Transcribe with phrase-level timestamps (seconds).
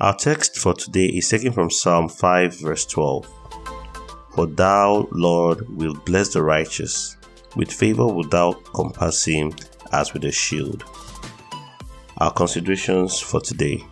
[0.00, 3.26] Our text for today is taken from Psalm 5, verse 12.
[4.36, 7.16] For thou, Lord, wilt bless the righteous,
[7.56, 9.52] with favor wilt thou compass him
[9.90, 10.84] as with a shield.
[12.18, 13.84] Our considerations for today.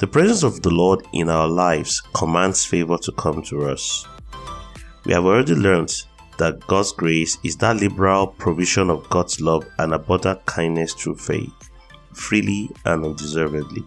[0.00, 4.06] The presence of the Lord in our lives commands favor to come to us.
[5.06, 5.94] We have already learned
[6.36, 11.54] that God's grace is that liberal provision of God's love and abundant kindness through faith,
[12.12, 13.82] freely and undeservedly.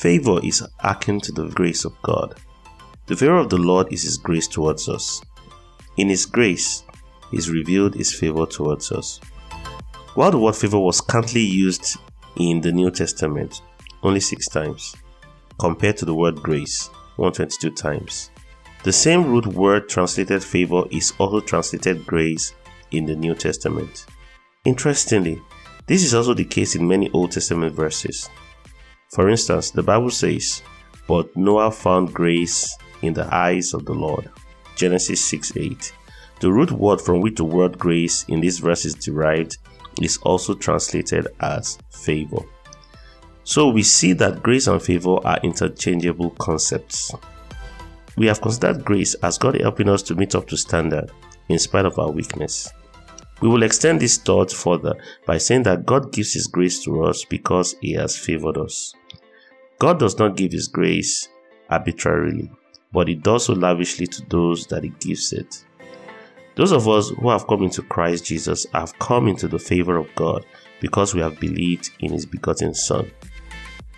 [0.00, 2.34] Favor is akin to the grace of God.
[3.04, 5.20] The favor of the Lord is His grace towards us.
[5.98, 6.84] In His grace
[7.34, 9.20] is revealed His favor towards us.
[10.14, 11.98] While the word favor was scantily used
[12.36, 13.60] in the New Testament,
[14.02, 14.96] only six times,
[15.58, 18.30] compared to the word grace, 122 times.
[18.84, 22.54] The same root word translated favor is also translated grace
[22.90, 24.06] in the New Testament.
[24.64, 25.42] Interestingly,
[25.86, 28.30] this is also the case in many Old Testament verses.
[29.12, 30.62] For instance, the Bible says,
[31.08, 34.30] But Noah found grace in the eyes of the Lord.
[34.76, 35.92] Genesis 6 8.
[36.38, 39.58] The root word from which the word grace in this verse is derived
[40.00, 42.38] is also translated as favor.
[43.42, 47.12] So we see that grace and favor are interchangeable concepts.
[48.16, 51.10] We have considered grace as God helping us to meet up to standard
[51.48, 52.70] in spite of our weakness.
[53.40, 54.94] We will extend this thought further
[55.26, 58.94] by saying that God gives His grace to us because He has favored us.
[59.80, 61.30] God does not give His grace
[61.70, 62.50] arbitrarily,
[62.92, 65.64] but He does so lavishly to those that He gives it.
[66.54, 70.14] Those of us who have come into Christ Jesus have come into the favor of
[70.16, 70.44] God
[70.80, 73.10] because we have believed in His begotten Son.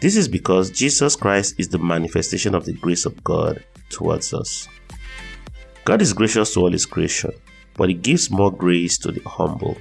[0.00, 4.68] This is because Jesus Christ is the manifestation of the grace of God towards us.
[5.84, 7.32] God is gracious to all His creation,
[7.74, 9.76] but He gives more grace to the humble.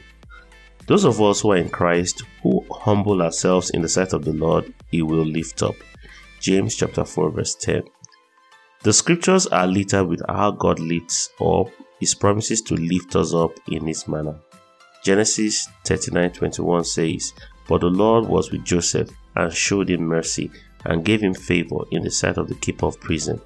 [0.87, 4.33] Those of us who are in Christ, who humble ourselves in the sight of the
[4.33, 5.75] Lord, He will lift up.
[6.39, 7.83] James chapter 4, verse 10.
[8.83, 11.67] The scriptures are littered with how God lifts up
[11.99, 14.39] His promises to lift us up in His manner.
[15.03, 17.33] Genesis 39:21 says,
[17.67, 20.49] But the Lord was with Joseph and showed him mercy
[20.85, 23.41] and gave him favor in the sight of the keeper of prison.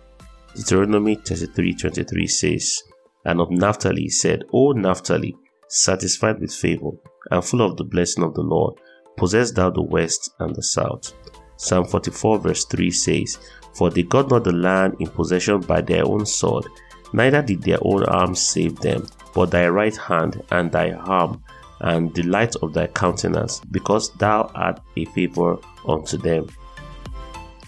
[0.55, 2.83] Deuteronomy 33:23 says,
[3.25, 5.35] And of Naphtali said, O Naphtali,
[5.67, 6.91] satisfied with favor
[7.31, 8.75] and full of the blessing of the Lord,
[9.17, 11.13] possess thou the west and the south.
[11.61, 13.37] Psalm 44 verse 3 says,
[13.73, 16.65] For they got not the land in possession by their own sword,
[17.11, 19.05] neither did their own arms save them,
[19.35, 21.43] but thy right hand and thy arm
[21.81, 26.47] and the light of thy countenance, because thou art a favor unto them.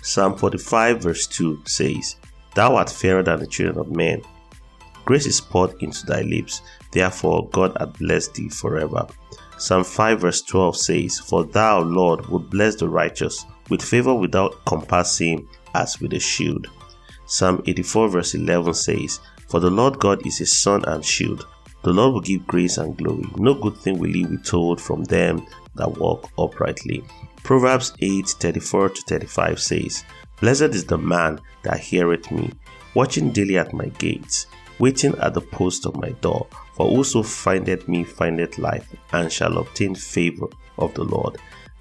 [0.02, 2.16] Psalm 45 verse 2 says,
[2.56, 4.22] Thou art fairer than the children of men.
[5.04, 9.06] Grace is poured into thy lips, therefore God hath blessed thee forever.
[9.58, 14.64] Psalm 5 verse 12 says, For thou, Lord, would bless the righteous, with favor without
[14.66, 16.68] compassing as with a shield.
[17.26, 21.48] Psalm 84 verse 11 says, For the Lord God is a sun and shield.
[21.84, 23.26] The Lord will give grace and glory.
[23.38, 27.04] No good thing will he withhold from them that walk uprightly.
[27.44, 30.04] Proverbs 8 34 to 35 says,
[30.42, 32.52] Blessed is the man that heareth me,
[32.94, 34.48] watching daily at my gates,
[34.80, 36.46] waiting at the post of my door.
[36.74, 40.48] For whoso findeth me findeth life, and shall obtain favor
[40.78, 41.38] of the Lord.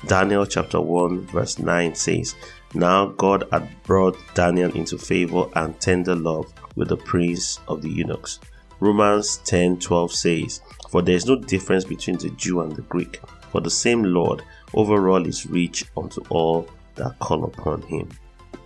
[0.07, 2.35] Daniel chapter 1 verse 9 says,
[2.75, 7.91] Now God had brought Daniel into favor and tender love with the prince of the
[7.91, 8.41] eunuchs.
[8.81, 13.21] Romans 10:12 says, For there is no difference between the Jew and the Greek,
[13.53, 14.43] for the same Lord
[14.73, 18.09] overall is rich unto all that call upon him.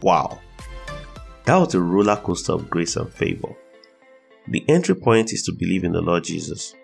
[0.02, 0.38] Wow.
[1.46, 3.54] That was a roller coaster of grace and favor.
[4.48, 6.74] The entry point is to believe in the Lord Jesus,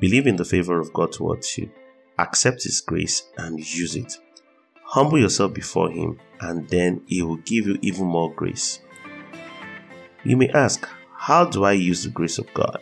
[0.00, 1.70] believe in the favor of God towards you,
[2.18, 4.18] accept His grace, and use it.
[4.82, 8.80] Humble yourself before Him, and then He will give you even more grace.
[10.24, 12.80] You may ask, How do I use the grace of God?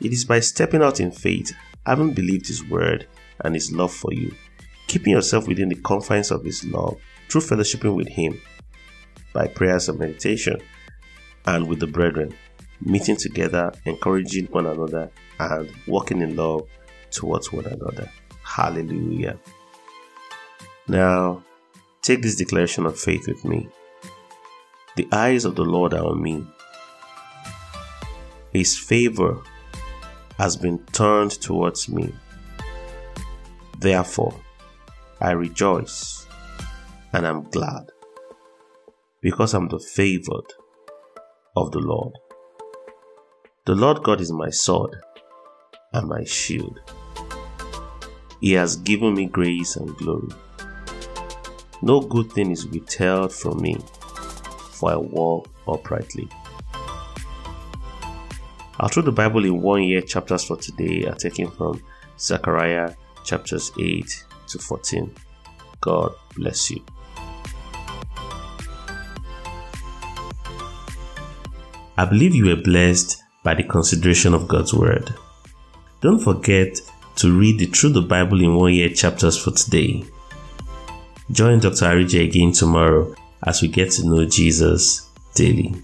[0.00, 1.52] It is by stepping out in faith,
[1.84, 3.06] having believed His word
[3.44, 4.34] and His love for you,
[4.86, 6.98] keeping yourself within the confines of His love
[7.28, 8.40] through fellowshipping with Him,
[9.32, 10.60] by prayers and meditation,
[11.46, 12.34] and with the brethren,
[12.80, 16.68] meeting together, encouraging one another, and walking in love
[17.10, 18.10] towards one another.
[18.42, 19.38] Hallelujah.
[20.88, 21.42] Now,
[22.02, 23.68] take this declaration of faith with me.
[24.96, 26.44] The eyes of the Lord are on me.
[28.52, 29.40] His favor
[30.38, 32.12] has been turned towards me.
[33.78, 34.34] Therefore,
[35.20, 36.26] I rejoice
[37.12, 37.90] and I'm glad
[39.20, 40.52] because I'm the favored
[41.56, 42.14] of the Lord.
[43.66, 44.96] The Lord God is my sword
[45.92, 46.80] and my shield.
[48.40, 50.28] He has given me grace and glory.
[51.82, 53.76] No good thing is withheld from me,
[54.72, 56.28] for I walk uprightly.
[58.78, 61.82] Our Through the Bible in One Year chapters for today are taken from
[62.18, 62.94] Zechariah
[63.24, 65.14] chapters 8 to 14.
[65.82, 66.82] God bless you.
[71.98, 75.14] I believe you were blessed by the consideration of God's Word.
[76.00, 76.80] Don't forget
[77.16, 80.04] to read the Through the Bible in One Year chapters for today.
[81.30, 81.86] Join Dr.
[81.86, 83.14] Arije again tomorrow
[83.44, 85.74] as we get to know Jesus daily.